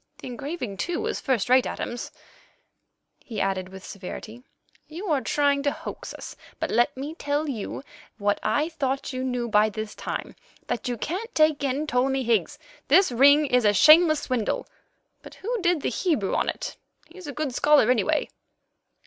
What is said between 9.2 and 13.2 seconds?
knew by this time—that you can't take in Ptolemy Higgs. This